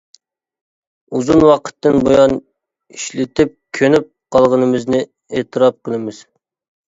[1.17, 2.33] ئۇزۇن ۋاقىتتىن بۇيان
[2.95, 5.03] ئىشلىتىپ كۆنۈپ قالغىنىمىزنى
[5.41, 6.25] ئېتىراپ قىلىمىز.